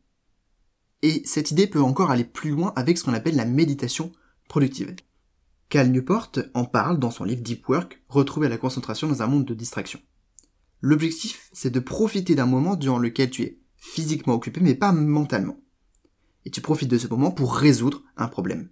Et 1.02 1.22
cette 1.26 1.52
idée 1.52 1.68
peut 1.68 1.82
encore 1.82 2.12
aller 2.12 2.24
plus 2.24 2.52
loin 2.52 2.74
avec 2.76 2.98
ce 2.98 3.04
qu'on 3.04 3.14
appelle 3.14 3.36
la 3.36 3.46
méditation 3.46 4.12
productive. 4.48 4.96
Cal 5.70 5.92
Newport 5.92 6.32
en 6.54 6.66
parle 6.66 7.00
dans 7.00 7.12
son 7.12 7.24
livre 7.24 7.42
Deep 7.42 7.68
Work, 7.68 8.02
Retrouver 8.08 8.50
la 8.50 8.58
concentration 8.58 9.08
dans 9.08 9.22
un 9.22 9.28
monde 9.28 9.46
de 9.46 9.54
distraction. 9.54 10.00
L'objectif, 10.82 11.50
c'est 11.54 11.72
de 11.72 11.80
profiter 11.80 12.36
d'un 12.36 12.46
moment 12.46 12.76
durant 12.76 13.00
lequel 13.00 13.30
tu 13.30 13.44
es 13.44 13.60
physiquement 13.76 14.34
occupé, 14.34 14.62
mais 14.62 14.76
pas 14.76 14.92
mentalement. 14.92 15.60
Et 16.46 16.52
tu 16.52 16.62
profites 16.62 16.90
de 16.90 16.98
ce 16.98 17.08
moment 17.08 17.32
pour 17.32 17.56
résoudre 17.56 18.04
un 18.18 18.28
problème. 18.28 18.70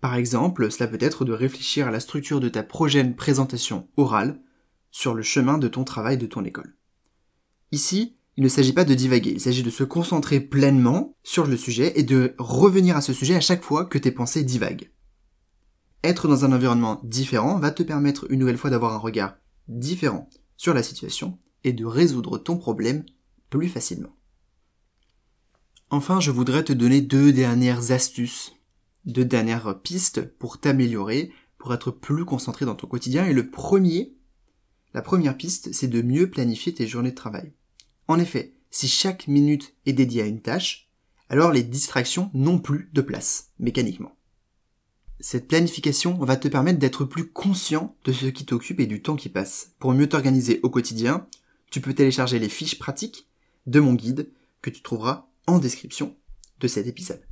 Par 0.00 0.14
exemple, 0.14 0.70
cela 0.70 0.88
peut 0.88 0.98
être 1.00 1.24
de 1.24 1.32
réfléchir 1.32 1.86
à 1.86 1.90
la 1.90 2.00
structure 2.00 2.40
de 2.40 2.48
ta 2.48 2.62
prochaine 2.62 3.14
présentation 3.14 3.88
orale 3.96 4.42
sur 4.90 5.14
le 5.14 5.22
chemin 5.22 5.58
de 5.58 5.68
ton 5.68 5.84
travail 5.84 6.18
de 6.18 6.26
ton 6.26 6.44
école. 6.44 6.76
Ici, 7.70 8.16
il 8.36 8.44
ne 8.44 8.48
s'agit 8.48 8.72
pas 8.72 8.84
de 8.84 8.94
divaguer, 8.94 9.32
il 9.32 9.40
s'agit 9.40 9.62
de 9.62 9.70
se 9.70 9.84
concentrer 9.84 10.40
pleinement 10.40 11.14
sur 11.22 11.46
le 11.46 11.56
sujet 11.56 11.92
et 11.98 12.02
de 12.02 12.34
revenir 12.38 12.96
à 12.96 13.02
ce 13.02 13.12
sujet 13.12 13.34
à 13.34 13.40
chaque 13.40 13.62
fois 13.62 13.84
que 13.84 13.98
tes 13.98 14.10
pensées 14.10 14.42
divaguent. 14.42 14.90
Être 16.02 16.28
dans 16.28 16.44
un 16.44 16.52
environnement 16.52 17.00
différent 17.04 17.58
va 17.58 17.70
te 17.70 17.82
permettre 17.82 18.26
une 18.30 18.40
nouvelle 18.40 18.56
fois 18.56 18.70
d'avoir 18.70 18.94
un 18.94 18.98
regard 18.98 19.36
différent 19.68 20.28
sur 20.56 20.74
la 20.74 20.82
situation 20.82 21.38
et 21.64 21.72
de 21.72 21.84
résoudre 21.84 22.38
ton 22.38 22.56
problème 22.56 23.04
plus 23.50 23.68
facilement. 23.68 24.16
Enfin, 25.90 26.20
je 26.20 26.30
voudrais 26.30 26.64
te 26.64 26.72
donner 26.72 27.02
deux 27.02 27.32
dernières 27.32 27.92
astuces, 27.92 28.54
deux 29.04 29.26
dernières 29.26 29.78
pistes 29.82 30.22
pour 30.38 30.58
t'améliorer, 30.58 31.30
pour 31.58 31.74
être 31.74 31.90
plus 31.90 32.24
concentré 32.24 32.64
dans 32.64 32.74
ton 32.74 32.86
quotidien. 32.86 33.26
Et 33.26 33.34
le 33.34 33.50
premier, 33.50 34.16
la 34.94 35.02
première 35.02 35.36
piste, 35.36 35.72
c'est 35.72 35.88
de 35.88 36.00
mieux 36.00 36.30
planifier 36.30 36.72
tes 36.72 36.86
journées 36.86 37.10
de 37.10 37.16
travail. 37.16 37.52
En 38.12 38.18
effet, 38.18 38.52
si 38.70 38.88
chaque 38.88 39.26
minute 39.26 39.74
est 39.86 39.94
dédiée 39.94 40.20
à 40.20 40.26
une 40.26 40.42
tâche, 40.42 40.90
alors 41.30 41.50
les 41.50 41.62
distractions 41.62 42.30
n'ont 42.34 42.58
plus 42.58 42.90
de 42.92 43.00
place, 43.00 43.52
mécaniquement. 43.58 44.18
Cette 45.18 45.48
planification 45.48 46.22
va 46.22 46.36
te 46.36 46.46
permettre 46.46 46.78
d'être 46.78 47.06
plus 47.06 47.30
conscient 47.30 47.96
de 48.04 48.12
ce 48.12 48.26
qui 48.26 48.44
t'occupe 48.44 48.80
et 48.80 48.86
du 48.86 49.00
temps 49.00 49.16
qui 49.16 49.30
passe. 49.30 49.72
Pour 49.78 49.94
mieux 49.94 50.10
t'organiser 50.10 50.60
au 50.62 50.68
quotidien, 50.68 51.26
tu 51.70 51.80
peux 51.80 51.94
télécharger 51.94 52.38
les 52.38 52.50
fiches 52.50 52.78
pratiques 52.78 53.28
de 53.64 53.80
mon 53.80 53.94
guide 53.94 54.30
que 54.60 54.68
tu 54.68 54.82
trouveras 54.82 55.30
en 55.46 55.58
description 55.58 56.14
de 56.60 56.68
cet 56.68 56.86
épisode. 56.86 57.26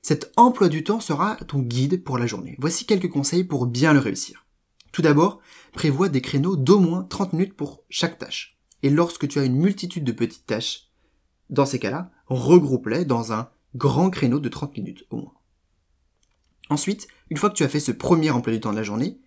Cet 0.00 0.32
emploi 0.36 0.70
du 0.70 0.84
temps 0.84 1.00
sera 1.00 1.36
ton 1.36 1.58
guide 1.58 2.02
pour 2.02 2.16
la 2.16 2.26
journée. 2.26 2.56
Voici 2.58 2.86
quelques 2.86 3.10
conseils 3.10 3.44
pour 3.44 3.66
bien 3.66 3.92
le 3.92 3.98
réussir. 3.98 4.46
Tout 4.90 5.02
d'abord, 5.02 5.42
prévois 5.74 6.08
des 6.08 6.22
créneaux 6.22 6.56
d'au 6.56 6.78
moins 6.80 7.02
30 7.02 7.34
minutes 7.34 7.54
pour 7.54 7.82
chaque 7.90 8.16
tâche. 8.16 8.53
Et 8.84 8.90
lorsque 8.90 9.26
tu 9.26 9.38
as 9.38 9.44
une 9.44 9.56
multitude 9.56 10.04
de 10.04 10.12
petites 10.12 10.44
tâches, 10.44 10.90
dans 11.48 11.64
ces 11.64 11.78
cas-là, 11.78 12.10
regroupe-les 12.26 13.06
dans 13.06 13.32
un 13.32 13.48
grand 13.74 14.10
créneau 14.10 14.40
de 14.40 14.48
30 14.50 14.76
minutes 14.76 15.06
au 15.08 15.16
moins. 15.16 15.32
Ensuite, 16.68 17.08
une 17.30 17.38
fois 17.38 17.48
que 17.48 17.54
tu 17.54 17.64
as 17.64 17.68
fait 17.68 17.80
ce 17.80 17.92
premier 17.92 18.30
emploi 18.30 18.52
du 18.52 18.60
temps 18.60 18.72
de 18.72 18.76
la 18.76 18.82
journée, 18.82 19.18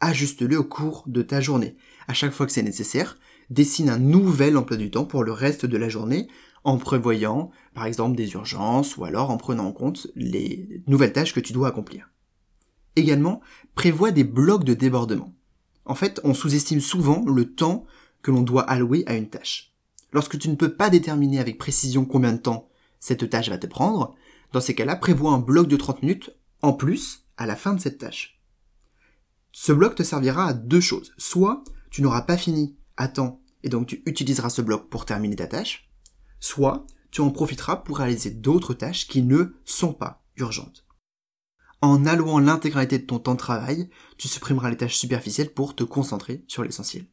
ajuste-le 0.00 0.58
au 0.58 0.64
cours 0.64 1.04
de 1.06 1.22
ta 1.22 1.40
journée. 1.40 1.74
À 2.06 2.12
chaque 2.12 2.32
fois 2.32 2.44
que 2.44 2.52
c'est 2.52 2.62
nécessaire, 2.62 3.16
dessine 3.48 3.88
un 3.88 3.98
nouvel 3.98 4.58
emploi 4.58 4.76
du 4.76 4.90
temps 4.90 5.06
pour 5.06 5.24
le 5.24 5.32
reste 5.32 5.64
de 5.64 5.78
la 5.78 5.88
journée 5.88 6.28
en 6.62 6.76
prévoyant, 6.76 7.50
par 7.72 7.86
exemple, 7.86 8.14
des 8.14 8.34
urgences 8.34 8.98
ou 8.98 9.06
alors 9.06 9.30
en 9.30 9.38
prenant 9.38 9.68
en 9.68 9.72
compte 9.72 10.08
les 10.16 10.82
nouvelles 10.86 11.14
tâches 11.14 11.32
que 11.32 11.40
tu 11.40 11.54
dois 11.54 11.68
accomplir. 11.68 12.10
Également, 12.94 13.40
prévois 13.74 14.10
des 14.10 14.24
blocs 14.24 14.64
de 14.64 14.74
débordement. 14.74 15.32
En 15.86 15.94
fait, 15.94 16.20
on 16.24 16.34
sous-estime 16.34 16.82
souvent 16.82 17.24
le 17.26 17.54
temps 17.54 17.86
que 18.22 18.30
l'on 18.30 18.42
doit 18.42 18.68
allouer 18.68 19.04
à 19.06 19.14
une 19.14 19.28
tâche. 19.28 19.72
Lorsque 20.12 20.38
tu 20.38 20.48
ne 20.48 20.56
peux 20.56 20.74
pas 20.74 20.90
déterminer 20.90 21.38
avec 21.38 21.58
précision 21.58 22.04
combien 22.04 22.32
de 22.32 22.38
temps 22.38 22.68
cette 23.00 23.28
tâche 23.28 23.48
va 23.48 23.58
te 23.58 23.66
prendre, 23.66 24.14
dans 24.52 24.60
ces 24.60 24.74
cas-là, 24.74 24.96
prévois 24.96 25.32
un 25.32 25.38
bloc 25.38 25.68
de 25.68 25.76
30 25.76 26.02
minutes 26.02 26.30
en 26.62 26.72
plus 26.72 27.26
à 27.36 27.46
la 27.46 27.56
fin 27.56 27.74
de 27.74 27.80
cette 27.80 27.98
tâche. 27.98 28.40
Ce 29.52 29.72
bloc 29.72 29.94
te 29.94 30.02
servira 30.02 30.46
à 30.46 30.52
deux 30.54 30.80
choses. 30.80 31.12
Soit 31.18 31.62
tu 31.90 32.02
n'auras 32.02 32.22
pas 32.22 32.36
fini 32.36 32.76
à 32.96 33.08
temps 33.08 33.40
et 33.62 33.68
donc 33.68 33.88
tu 33.88 34.02
utiliseras 34.06 34.50
ce 34.50 34.62
bloc 34.62 34.88
pour 34.88 35.04
terminer 35.04 35.36
ta 35.36 35.46
tâche, 35.46 35.90
soit 36.40 36.86
tu 37.10 37.20
en 37.20 37.30
profiteras 37.30 37.76
pour 37.76 37.98
réaliser 37.98 38.30
d'autres 38.30 38.74
tâches 38.74 39.08
qui 39.08 39.22
ne 39.22 39.54
sont 39.64 39.92
pas 39.92 40.22
urgentes. 40.36 40.84
En 41.80 42.06
allouant 42.06 42.40
l'intégralité 42.40 42.98
de 42.98 43.06
ton 43.06 43.18
temps 43.18 43.34
de 43.34 43.38
travail, 43.38 43.88
tu 44.16 44.26
supprimeras 44.26 44.70
les 44.70 44.76
tâches 44.76 44.96
superficielles 44.96 45.52
pour 45.52 45.76
te 45.76 45.84
concentrer 45.84 46.44
sur 46.48 46.64
l'essentiel. 46.64 47.06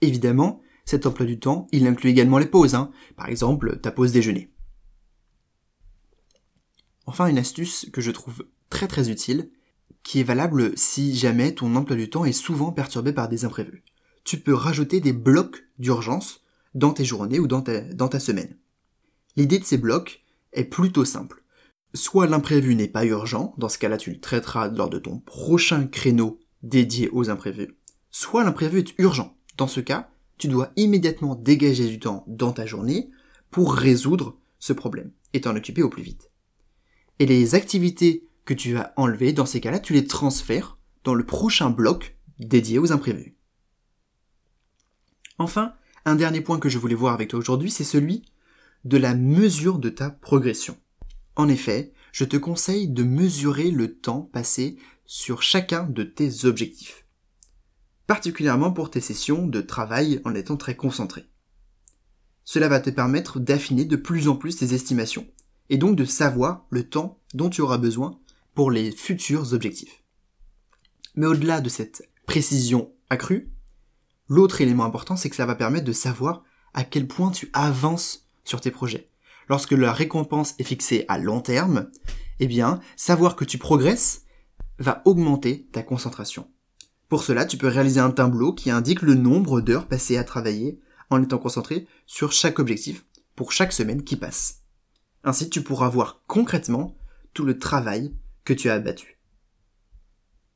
Évidemment, 0.00 0.60
cet 0.84 1.06
emploi 1.06 1.26
du 1.26 1.38
temps, 1.38 1.66
il 1.72 1.86
inclut 1.86 2.10
également 2.10 2.38
les 2.38 2.46
pauses, 2.46 2.74
hein. 2.74 2.90
par 3.16 3.28
exemple 3.28 3.78
ta 3.80 3.90
pause 3.90 4.12
déjeuner. 4.12 4.52
Enfin, 7.06 7.26
une 7.26 7.38
astuce 7.38 7.86
que 7.92 8.00
je 8.00 8.10
trouve 8.10 8.44
très 8.68 8.88
très 8.88 9.10
utile, 9.10 9.50
qui 10.02 10.20
est 10.20 10.24
valable 10.24 10.76
si 10.76 11.16
jamais 11.16 11.54
ton 11.54 11.74
emploi 11.74 11.96
du 11.96 12.08
temps 12.10 12.24
est 12.24 12.32
souvent 12.32 12.72
perturbé 12.72 13.12
par 13.12 13.28
des 13.28 13.44
imprévus. 13.44 13.84
Tu 14.24 14.38
peux 14.38 14.54
rajouter 14.54 15.00
des 15.00 15.12
blocs 15.12 15.64
d'urgence 15.78 16.42
dans 16.74 16.92
tes 16.92 17.04
journées 17.04 17.40
ou 17.40 17.46
dans 17.46 17.62
ta, 17.62 17.80
dans 17.80 18.08
ta 18.08 18.20
semaine. 18.20 18.56
L'idée 19.36 19.58
de 19.58 19.64
ces 19.64 19.78
blocs 19.78 20.24
est 20.52 20.64
plutôt 20.64 21.04
simple. 21.04 21.42
Soit 21.94 22.26
l'imprévu 22.26 22.74
n'est 22.74 22.88
pas 22.88 23.04
urgent, 23.04 23.54
dans 23.58 23.68
ce 23.68 23.78
cas-là 23.78 23.96
tu 23.96 24.10
le 24.10 24.20
traiteras 24.20 24.68
lors 24.68 24.90
de 24.90 24.98
ton 24.98 25.20
prochain 25.20 25.86
créneau 25.86 26.38
dédié 26.62 27.08
aux 27.10 27.30
imprévus, 27.30 27.76
soit 28.10 28.44
l'imprévu 28.44 28.80
est 28.80 28.94
urgent, 28.98 29.35
dans 29.56 29.66
ce 29.66 29.80
cas, 29.80 30.10
tu 30.38 30.48
dois 30.48 30.72
immédiatement 30.76 31.34
dégager 31.34 31.88
du 31.88 31.98
temps 31.98 32.24
dans 32.26 32.52
ta 32.52 32.66
journée 32.66 33.10
pour 33.50 33.74
résoudre 33.74 34.36
ce 34.58 34.72
problème 34.72 35.12
et 35.32 35.40
t'en 35.40 35.56
occuper 35.56 35.82
au 35.82 35.88
plus 35.88 36.02
vite. 36.02 36.30
Et 37.18 37.26
les 37.26 37.54
activités 37.54 38.26
que 38.44 38.54
tu 38.54 38.74
vas 38.74 38.92
enlever, 38.96 39.32
dans 39.32 39.46
ces 39.46 39.60
cas-là, 39.60 39.78
tu 39.78 39.92
les 39.92 40.06
transfères 40.06 40.78
dans 41.04 41.14
le 41.14 41.24
prochain 41.24 41.70
bloc 41.70 42.16
dédié 42.38 42.78
aux 42.78 42.92
imprévus. 42.92 43.36
Enfin, 45.38 45.72
un 46.04 46.16
dernier 46.16 46.40
point 46.40 46.58
que 46.58 46.68
je 46.68 46.78
voulais 46.78 46.94
voir 46.94 47.14
avec 47.14 47.28
toi 47.28 47.38
aujourd'hui, 47.38 47.70
c'est 47.70 47.84
celui 47.84 48.22
de 48.84 48.98
la 48.98 49.14
mesure 49.14 49.78
de 49.78 49.88
ta 49.88 50.10
progression. 50.10 50.76
En 51.34 51.48
effet, 51.48 51.92
je 52.12 52.24
te 52.24 52.36
conseille 52.36 52.88
de 52.88 53.02
mesurer 53.02 53.70
le 53.70 53.94
temps 53.94 54.22
passé 54.22 54.76
sur 55.06 55.42
chacun 55.42 55.84
de 55.84 56.02
tes 56.02 56.44
objectifs 56.44 57.05
particulièrement 58.06 58.72
pour 58.72 58.90
tes 58.90 59.00
sessions 59.00 59.46
de 59.46 59.60
travail 59.60 60.20
en 60.24 60.34
étant 60.34 60.56
très 60.56 60.76
concentré. 60.76 61.26
Cela 62.44 62.68
va 62.68 62.80
te 62.80 62.90
permettre 62.90 63.40
d'affiner 63.40 63.84
de 63.84 63.96
plus 63.96 64.28
en 64.28 64.36
plus 64.36 64.56
tes 64.56 64.72
estimations, 64.72 65.26
et 65.68 65.78
donc 65.78 65.96
de 65.96 66.04
savoir 66.04 66.66
le 66.70 66.88
temps 66.88 67.18
dont 67.34 67.50
tu 67.50 67.60
auras 67.60 67.78
besoin 67.78 68.20
pour 68.54 68.70
les 68.70 68.92
futurs 68.92 69.52
objectifs. 69.52 70.02
Mais 71.16 71.26
au-delà 71.26 71.60
de 71.60 71.68
cette 71.68 72.08
précision 72.26 72.92
accrue, 73.10 73.50
l'autre 74.28 74.60
élément 74.60 74.84
important, 74.84 75.16
c'est 75.16 75.30
que 75.30 75.36
ça 75.36 75.46
va 75.46 75.54
permettre 75.54 75.84
de 75.84 75.92
savoir 75.92 76.44
à 76.74 76.84
quel 76.84 77.08
point 77.08 77.30
tu 77.30 77.50
avances 77.52 78.28
sur 78.44 78.60
tes 78.60 78.70
projets. 78.70 79.10
Lorsque 79.48 79.72
la 79.72 79.92
récompense 79.92 80.54
est 80.58 80.64
fixée 80.64 81.04
à 81.08 81.18
long 81.18 81.40
terme, 81.40 81.90
eh 82.38 82.46
bien, 82.46 82.80
savoir 82.96 83.36
que 83.36 83.44
tu 83.44 83.58
progresses 83.58 84.22
va 84.78 85.02
augmenter 85.04 85.68
ta 85.72 85.82
concentration. 85.82 86.48
Pour 87.08 87.22
cela, 87.22 87.44
tu 87.46 87.56
peux 87.56 87.68
réaliser 87.68 88.00
un 88.00 88.10
tableau 88.10 88.52
qui 88.52 88.70
indique 88.70 89.02
le 89.02 89.14
nombre 89.14 89.60
d'heures 89.60 89.86
passées 89.86 90.16
à 90.16 90.24
travailler 90.24 90.80
en 91.10 91.22
étant 91.22 91.38
concentré 91.38 91.86
sur 92.06 92.32
chaque 92.32 92.58
objectif 92.58 93.04
pour 93.36 93.52
chaque 93.52 93.72
semaine 93.72 94.02
qui 94.02 94.16
passe. 94.16 94.62
Ainsi, 95.22 95.48
tu 95.48 95.62
pourras 95.62 95.88
voir 95.88 96.22
concrètement 96.26 96.96
tout 97.32 97.44
le 97.44 97.58
travail 97.58 98.14
que 98.44 98.52
tu 98.52 98.70
as 98.70 98.74
abattu. 98.74 99.20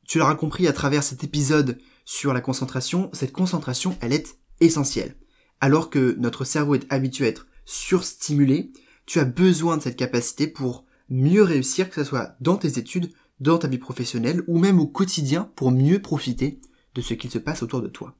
Tu 0.06 0.18
l'auras 0.18 0.34
compris 0.34 0.66
à 0.66 0.72
travers 0.72 1.04
cet 1.04 1.22
épisode 1.22 1.78
sur 2.04 2.32
la 2.32 2.40
concentration, 2.40 3.10
cette 3.12 3.32
concentration, 3.32 3.96
elle 4.00 4.12
est 4.12 4.38
essentielle. 4.58 5.14
Alors 5.60 5.90
que 5.90 6.16
notre 6.18 6.44
cerveau 6.44 6.74
est 6.74 6.92
habitué 6.92 7.26
à 7.26 7.28
être 7.28 7.46
surstimulé, 7.64 8.72
tu 9.06 9.20
as 9.20 9.24
besoin 9.24 9.76
de 9.76 9.82
cette 9.82 9.96
capacité 9.96 10.48
pour 10.48 10.84
mieux 11.08 11.42
réussir, 11.42 11.88
que 11.88 11.94
ce 11.96 12.04
soit 12.04 12.34
dans 12.40 12.56
tes 12.56 12.78
études 12.78 13.12
dans 13.40 13.58
ta 13.58 13.68
vie 13.68 13.78
professionnelle 13.78 14.42
ou 14.46 14.58
même 14.58 14.78
au 14.78 14.86
quotidien 14.86 15.50
pour 15.56 15.70
mieux 15.70 16.00
profiter 16.00 16.60
de 16.94 17.00
ce 17.00 17.14
qu'il 17.14 17.30
se 17.30 17.38
passe 17.38 17.62
autour 17.62 17.82
de 17.82 17.88
toi. 17.88 18.16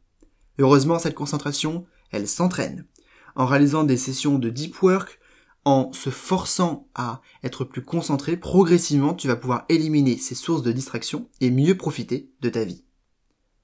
Heureusement, 0.58 0.98
cette 0.98 1.14
concentration, 1.14 1.86
elle 2.10 2.28
s'entraîne. 2.28 2.86
En 3.36 3.46
réalisant 3.46 3.84
des 3.84 3.96
sessions 3.96 4.38
de 4.38 4.50
deep 4.50 4.82
work, 4.82 5.20
en 5.64 5.92
se 5.92 6.10
forçant 6.10 6.88
à 6.94 7.20
être 7.42 7.64
plus 7.64 7.84
concentré, 7.84 8.36
progressivement, 8.36 9.14
tu 9.14 9.28
vas 9.28 9.36
pouvoir 9.36 9.66
éliminer 9.68 10.16
ces 10.16 10.34
sources 10.34 10.62
de 10.62 10.72
distraction 10.72 11.28
et 11.40 11.50
mieux 11.50 11.76
profiter 11.76 12.30
de 12.40 12.48
ta 12.48 12.64
vie. 12.64 12.84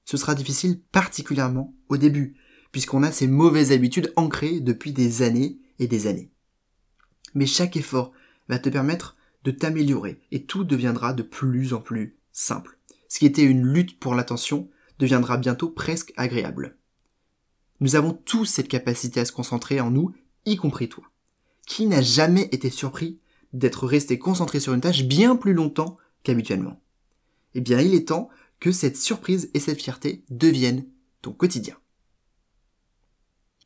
Ce 0.05 0.15
sera 0.17 0.35
difficile 0.35 0.81
particulièrement 0.91 1.75
au 1.89 1.97
début, 1.97 2.37
puisqu'on 2.71 3.03
a 3.03 3.11
ces 3.11 3.27
mauvaises 3.27 3.71
habitudes 3.71 4.13
ancrées 4.15 4.59
depuis 4.59 4.93
des 4.93 5.21
années 5.21 5.59
et 5.79 5.87
des 5.87 6.07
années. 6.07 6.31
Mais 7.33 7.45
chaque 7.45 7.75
effort 7.75 8.11
va 8.47 8.59
te 8.59 8.69
permettre 8.69 9.16
de 9.47 9.51
t'améliorer 9.51 10.19
et 10.31 10.43
tout 10.43 10.65
deviendra 10.65 11.13
de 11.13 11.23
plus 11.23 11.73
en 11.73 11.79
plus 11.79 12.17
simple. 12.33 12.77
Ce 13.07 13.17
qui 13.17 13.25
était 13.25 13.45
une 13.45 13.65
lutte 13.65 13.97
pour 13.97 14.13
l'attention 14.13 14.69
deviendra 14.99 15.37
bientôt 15.37 15.69
presque 15.69 16.11
agréable. 16.17 16.75
Nous 17.79 17.95
avons 17.95 18.11
tous 18.11 18.43
cette 18.43 18.67
capacité 18.67 19.21
à 19.21 19.25
se 19.25 19.31
concentrer 19.31 19.79
en 19.79 19.89
nous, 19.89 20.13
y 20.45 20.57
compris 20.57 20.89
toi. 20.89 21.05
Qui 21.65 21.85
n'a 21.85 22.01
jamais 22.01 22.49
été 22.51 22.69
surpris 22.69 23.19
d'être 23.53 23.87
resté 23.87 24.19
concentré 24.19 24.59
sur 24.59 24.73
une 24.73 24.81
tâche 24.81 25.05
bien 25.05 25.37
plus 25.37 25.53
longtemps 25.53 25.97
qu'habituellement? 26.23 26.81
Eh 27.55 27.61
bien, 27.61 27.79
il 27.79 27.95
est 27.95 28.09
temps 28.09 28.27
que 28.59 28.73
cette 28.73 28.97
surprise 28.97 29.49
et 29.53 29.61
cette 29.61 29.81
fierté 29.81 30.25
deviennent 30.29 30.85
ton 31.21 31.31
quotidien. 31.31 31.77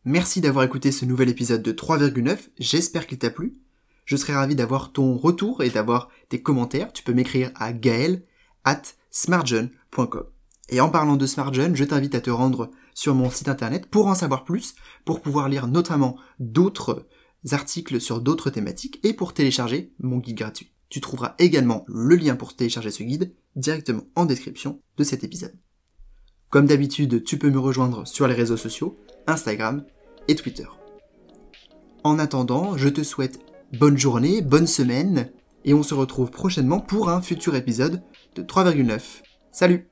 Merci 0.05 0.41
d'avoir 0.41 0.63
écouté 0.63 0.91
ce 0.91 1.05
nouvel 1.05 1.29
épisode 1.29 1.63
de 1.63 1.71
3,9, 1.71 2.49
j'espère 2.59 3.07
qu'il 3.07 3.17
t'a 3.17 3.31
plu. 3.31 3.57
Je 4.05 4.15
serais 4.15 4.33
ravi 4.33 4.55
d'avoir 4.55 4.91
ton 4.91 5.17
retour 5.17 5.63
et 5.63 5.69
d'avoir 5.69 6.09
tes 6.29 6.41
commentaires. 6.41 6.91
Tu 6.93 7.03
peux 7.03 7.13
m'écrire 7.13 7.51
à 7.55 7.73
gaël 7.73 8.23
at 8.63 8.81
smartjeune.com. 9.09 10.25
Et 10.69 10.79
en 10.79 10.89
parlant 10.89 11.17
de 11.17 11.25
SmartJeune, 11.25 11.75
je 11.75 11.83
t'invite 11.83 12.15
à 12.15 12.21
te 12.21 12.29
rendre 12.29 12.71
sur 12.93 13.13
mon 13.13 13.29
site 13.29 13.49
internet 13.49 13.87
pour 13.87 14.07
en 14.07 14.15
savoir 14.15 14.45
plus, 14.45 14.75
pour 15.05 15.21
pouvoir 15.21 15.49
lire 15.49 15.67
notamment 15.67 16.17
d'autres 16.39 17.07
articles 17.51 17.99
sur 17.99 18.21
d'autres 18.21 18.49
thématiques 18.49 18.99
et 19.03 19.13
pour 19.13 19.33
télécharger 19.33 19.93
mon 19.99 20.17
guide 20.17 20.37
gratuit. 20.37 20.71
Tu 20.89 21.01
trouveras 21.01 21.35
également 21.39 21.85
le 21.87 22.15
lien 22.15 22.35
pour 22.35 22.55
télécharger 22.55 22.91
ce 22.91 23.03
guide 23.03 23.33
directement 23.55 24.03
en 24.15 24.25
description 24.25 24.81
de 24.97 25.03
cet 25.03 25.23
épisode. 25.23 25.57
Comme 26.49 26.65
d'habitude, 26.65 27.23
tu 27.23 27.37
peux 27.37 27.49
me 27.49 27.59
rejoindre 27.59 28.05
sur 28.05 28.27
les 28.27 28.33
réseaux 28.33 28.57
sociaux, 28.57 28.97
Instagram 29.27 29.85
et 30.27 30.35
Twitter. 30.35 30.67
En 32.03 32.19
attendant, 32.19 32.77
je 32.77 32.89
te 32.89 33.03
souhaite 33.03 33.39
bonne 33.73 33.97
journée, 33.97 34.41
bonne 34.41 34.67
semaine, 34.67 35.31
et 35.65 35.73
on 35.73 35.83
se 35.83 35.93
retrouve 35.93 36.31
prochainement 36.31 36.79
pour 36.79 37.09
un 37.09 37.21
futur 37.21 37.55
épisode 37.55 38.01
de 38.35 38.43
3,9. 38.43 39.21
Salut 39.51 39.90